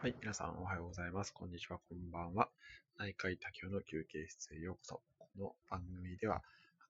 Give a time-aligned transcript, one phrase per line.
[0.00, 1.34] はい、皆さんおはようございます。
[1.34, 2.48] こんにちは、こんばんは。
[2.96, 5.00] 内科医多教の休憩室へようこそ。
[5.18, 6.40] この番組では、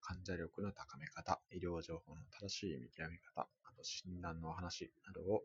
[0.00, 5.42] 患者力の高め方、医療情報の正しい見極め方、あと診断のお話などを、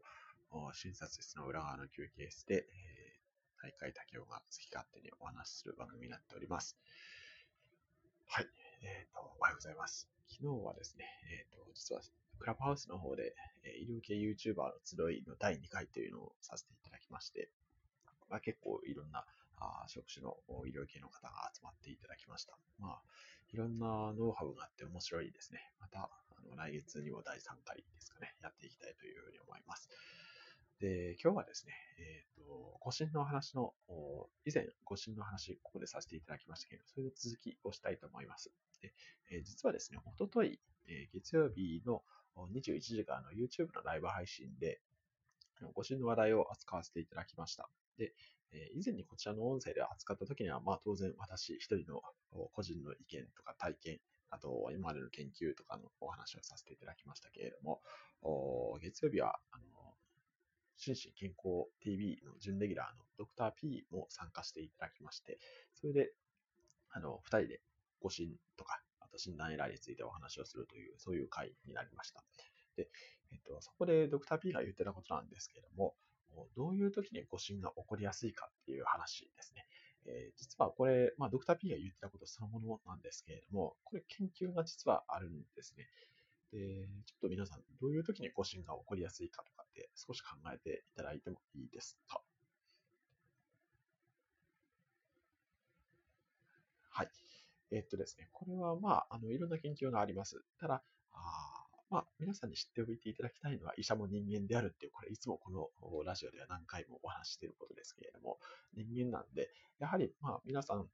[0.74, 6.78] 診察室の裏側の休憩室で、えー、内科医多教が好き勝手にお話しする番組になっております。
[8.28, 8.48] はい、
[8.84, 10.08] えっ、ー、と、おはようございます。
[10.30, 12.02] 昨日はですね、えっ、ー、と、実は
[12.40, 17.50] クラブハウスの方で、え医療系 YouTuber の集いの第2回というのをさせていただきまして、
[18.30, 19.26] まあ、結構いろんな
[19.60, 22.58] あ職種の医療系の方が集まっていただきました。
[22.80, 23.02] まあ、
[23.54, 25.60] いろんなノウハウがあって面白いですね。
[25.80, 29.90] また、あの来月にも第3回ですかね、やっていきたいというふうに思います。
[30.80, 33.74] で、今日はですね、えっ、ー、と、誤診の話の、
[34.46, 38.52] 以前、誤診の話、ここでさせていただきましたけど、それの続きをしたいと思います。
[38.82, 38.94] で
[39.32, 42.04] えー、実はですね、おととい、えー、月曜日の
[42.36, 44.82] 21時からの YouTube のライブ配信で、
[45.74, 47.70] 誤診の話題を扱わせていただきました。
[47.98, 48.14] で、
[48.52, 52.02] え以前にこちらの音声で扱った時には、まあ当然私一人の
[52.54, 57.82] 個人の意見とか体験、あと今までの研究とかのお話をさせていただきましたけれども、
[58.82, 59.64] 月曜日は、あの、
[60.78, 65.40] 心身健康 TV の準レギュラーのドクター P も参加していただきまして、
[65.74, 66.12] それで、
[66.92, 67.62] あの、二人で
[68.02, 68.82] 誤診とか、
[69.16, 72.24] あと診断エラーについてお話をするという、そういう回になりました。
[72.76, 72.90] で、
[73.32, 75.96] えっと、そこでドクター P が言ってたことなんですけれども、
[76.56, 79.66] どういう時に誤診が起こりやすいかっていう話ですね。
[80.08, 85.88] えー、実はこれ、まあ、ドクター P が言ってたことそのものなんですけれども、これ研究が実はあるんですね。
[86.52, 92.22] で、ちょっと皆さん、どういう時に誤診が起こりやすいかとかって少し考えていただいてもいいですか
[96.92, 97.10] はい。
[97.76, 100.42] え、っとですね、これはまあ、あの、いろんな研究があります。
[100.60, 100.82] ただ、
[101.12, 105.70] あまあ、皆さんに知っておいていただきたいのは医者も人間であるっていう、これいつもこの
[106.04, 108.40] ラジオでは何回もお話ししていることですけれども、
[108.76, 110.88] 人間なんで、やはりまあ皆さん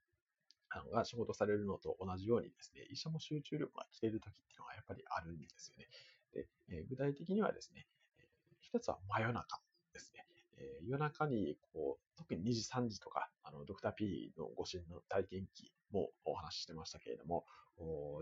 [0.92, 5.88] が仕事されるのと同じようにですね、医者も集中力が切れる時っていうのがやっぱりあるんですよね。
[6.34, 7.88] で、えー、具体的にはですね、
[8.20, 9.60] えー、つは真夜中
[9.94, 10.26] ですね。
[10.58, 17.46] えー、夜中にこう、特に2時3時とか、あの、ドクター P のご診の体験記もお話ししてましたけれども、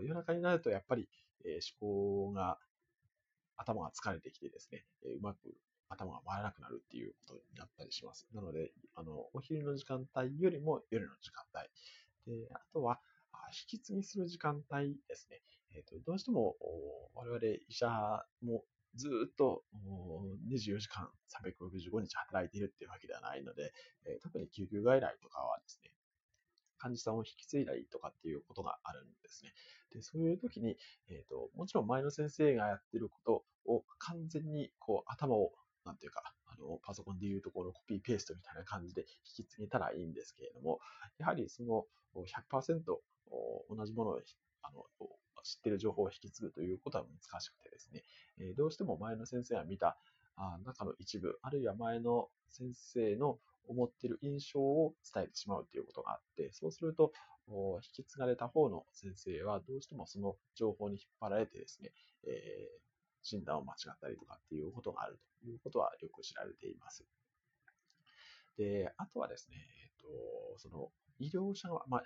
[0.02, 1.08] 夜中になるとやっぱり、
[1.44, 2.58] えー、思考が、
[3.56, 5.54] 頭が疲れてきてですね、え、うまく
[5.90, 8.26] 頭が回らなくなるっていうことになったりします。
[8.32, 11.44] なので、あの、お昼の時間帯よりも夜の時間
[12.26, 12.38] 帯。
[12.40, 13.00] で、あとは、
[13.52, 15.42] 引き継ぎする時間帯ですね。
[15.74, 16.56] えっ、ー、と、どうしても、
[17.14, 18.64] 我々医者も
[18.94, 19.64] ずっと
[20.48, 23.72] 24時間365日働いているっていうわけではないので、
[24.06, 25.90] えー、特に救急外来とかはですね、
[26.80, 29.52] 患者さんを引き継いだりとかっていうことがあるんですね。
[29.92, 30.76] で、そういう時に、
[31.08, 35.52] えっ、ー、と、もちろん前の先生がやってることを完全にこう頭を
[35.84, 39.02] なんていうか、あの、パソコンでいうところコピーペーストみたいな感じで
[39.36, 40.80] 引き継げたらいいんですけれども、
[41.18, 42.82] やはりその100%
[43.68, 44.20] 同じものを
[44.62, 44.84] あの
[45.42, 48.02] 知ってる情報を引き継ぐということは難しくてですね、
[48.38, 49.96] えどうしても前の先生が見た
[50.36, 57.12] あ中の一部、あるいは前の先生の思っている印象を伝えてしまうということがあって、そうすると、
[57.48, 61.90] 引き継がれた方の先生はどうしてもその情報に引っ張られてですね、
[62.26, 62.80] えー、
[63.22, 67.04] 診断を間違ったりとかっていうことがあるということはよく知られています。
[68.56, 72.02] で、あとはですね、えっ、と、その医療者側、まあ、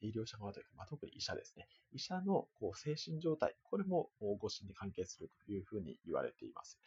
[0.00, 1.66] 医療者側というか、まあ、特に医者ですね。
[1.92, 6.78] 医者のこう精神状態、これも誤診に関係するというふうに言われています。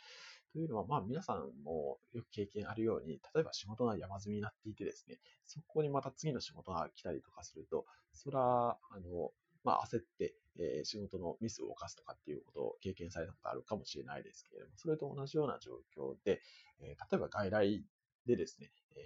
[0.52, 9.32] というのは、まあ、皆さんもよく経験あるように、例えば仕事が山積みになっていてですね、そこにまた次の仕事が来たりとかすると、それは、あの、
[9.64, 16.42] まあ、焦って、え、仕事のミスを犯すとかっていうことを経験されたことあるかもしれないですけれども、それと同じような状況で、
[16.82, 17.86] え、例えば外来
[18.26, 19.02] でですね、え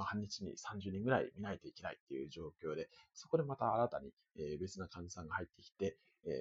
[0.00, 4.12] まあ、半日に30人ぐらい見ないといけないっていう状況で、そこでまた新たに
[4.58, 5.98] 別な患者さんが入ってきて、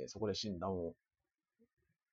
[0.07, 0.93] そこで診断を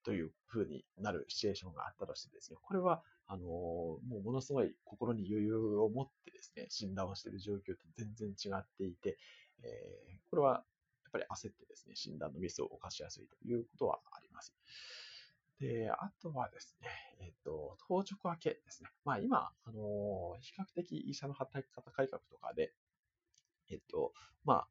[0.03, 9.19] という風になるシチュエーションがあったとしてですね、これは、あのもうものすごい心に余裕を持ってですね、診断をしている状況と全然違っていて、
[9.63, 10.63] えこれはやっ
[11.13, 14.53] ぱり焦ってですね、診断のミスを犯しやすいということはあります。
[15.61, 16.89] で、あとはですね、
[17.21, 18.91] えっ、と、当直明けですね。
[19.05, 22.73] まあ今、あの比較的医者の働き方改革とかで、
[23.71, 24.13] えっ、と、
[24.45, 24.69] まあ、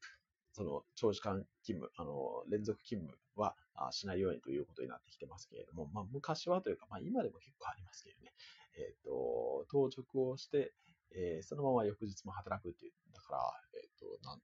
[0.51, 3.55] その長時間勤務、あの、連続勤務は
[3.91, 8.31] しないようにということになってきてますけれども、まあ昔はというか、まあ今でも結構ありますけどね、
[8.77, 10.73] えっ、と、当直をして、
[11.11, 13.39] え、そのまま翌日も働くっていう、だから、
[13.73, 14.41] えっ、と、なん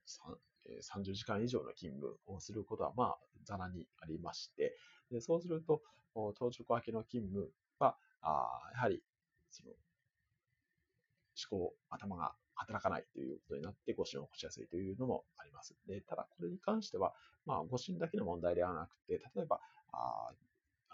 [0.80, 4.76] 30時間以上の勤務をすることは、まあ、ざらにありまして、
[5.10, 5.82] でそうすると、
[6.14, 9.02] 当直明けの勤務は、あやはり、
[9.50, 9.72] その、
[11.50, 15.74] 思考、頭が働かないということになって誤診を起こしやすいというのもあります。
[15.86, 17.14] でただ、これに関しては、
[17.46, 19.60] まあ、誤診だけの問題ではなくて、例えば、
[19.92, 20.32] あ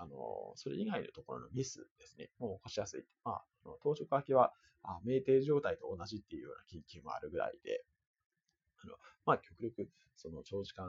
[0.01, 3.05] あの、それ以外のところのミスですね、もう起こしやすい。
[3.25, 3.44] まあ、
[3.83, 4.53] 当直明けは、
[4.85, 7.85] あ酩酊状態と同じっていうような研究もあるぐらいで、
[8.85, 8.94] あの
[9.27, 10.87] まあ、極力、その長時間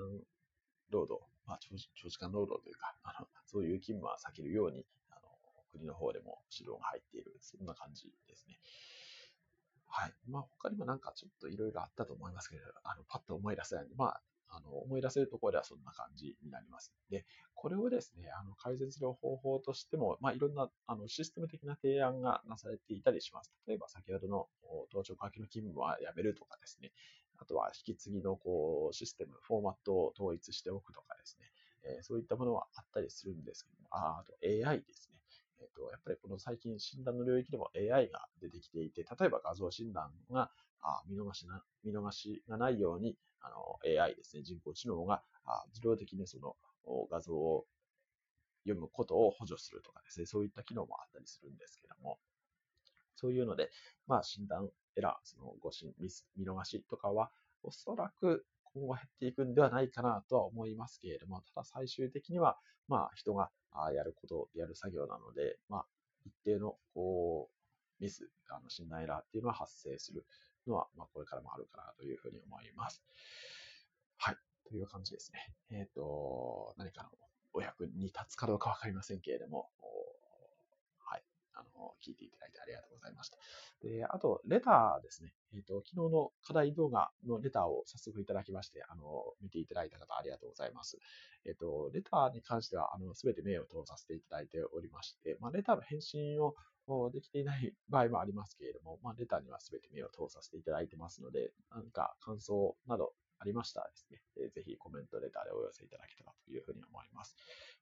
[0.92, 5.22] 労働、まあ長、長時間労働というか、あのそういう勤務は避けるように、あの
[5.72, 8.60] 国の方でも指導が入っている、そんな感じですね。
[9.90, 10.14] はい。
[10.30, 14.22] まあ、他にもなんかちょっといろいろあったと思いますけれど、あの、パッと思い出せないんで、まあ、
[14.52, 16.94] あの、思い出せるところではそんな感じになります。
[17.10, 17.26] で、
[17.56, 23.52] これをですね、あの、改善する方法としても、まあ、いろんな、あの、システム的な提案がなされていたりします。
[23.68, 24.48] 例えば、先ほどの、
[24.92, 26.92] 当直明けの勤務はやめるとかですね、
[27.40, 31.48] あとは、引き継ぎの、こう、システム、フォーマットを統一しておくとかですね、
[31.84, 35.20] えー、そういったものはあったりするんですけども、ああと AI ですね。
[35.62, 40.52] えっ、ー、と、やっぱりこの最近診断の領域でも AI が出てきていて、例えば画像診断が
[40.82, 46.56] あ見逃しな、見逃しがないように、あの、AI ですね、人工知能があ自動的にその
[47.10, 47.66] 画像を
[48.64, 52.20] 読むことを補助するとかですね、そういった機能もあったりするんですけども、
[53.16, 53.70] そういうので、
[54.08, 57.32] まあ、診断エラー、その誤診、ミス、見逃しとかは、
[57.64, 62.58] おそらく今後減っていくんではないかなとは思いますけれども、ただ最終的には、
[62.88, 63.50] まあ、人が
[63.94, 65.86] やること、やる作業なので、まあ、
[66.26, 67.50] 一定の、こ
[68.00, 70.26] う、ミス、あの診断エラーっていうのは発生する
[70.68, 73.04] のは、まあ、これからもあるかなというふうに思います。
[74.18, 74.36] はい。
[74.68, 75.54] という感じですね。
[75.72, 77.10] えっ、ー、と、何かの
[77.54, 79.70] お役に立つかどうかわかりませんけれども、
[82.00, 83.38] 聞いていただいてありがとうございました。
[83.82, 85.34] で、あと、レターですね。
[85.54, 90.98] えっ、ー、と、昨日の課題動画のレターを早速いただきまして、あの、見ていただいた方ありがとうございます。
[91.46, 96.56] えっ、ー、と、レターに関しては、あの、すべて名を通させていただいておりまして、まあ、レターの返信を
[97.12, 107.36] できていない場合もありますけれども、まあ、レターにはすべて目を通させていただいてますので、何か感想などありましたらですね、ぜひコメント、レターでお寄せいただけたらというふうに思います。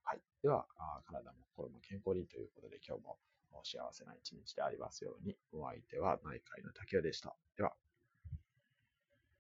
[0.04, 0.22] はい。
[0.44, 0.68] では、
[1.08, 3.18] 体も心も健康にということで、今日も
[3.54, 7.36] お幸せな一日でありますように、お相手は内海の竹雄でした。
[7.56, 7.74] では。